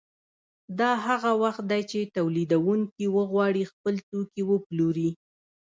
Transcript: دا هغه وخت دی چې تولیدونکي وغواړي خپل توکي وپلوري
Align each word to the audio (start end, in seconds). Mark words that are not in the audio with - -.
دا 0.79 0.91
هغه 1.07 1.31
وخت 1.43 1.63
دی 1.71 1.81
چې 1.91 2.11
تولیدونکي 2.15 3.05
وغواړي 3.15 3.63
خپل 3.71 3.95
توکي 4.09 4.41
وپلوري 4.51 5.09